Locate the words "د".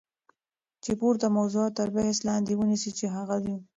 3.43-3.45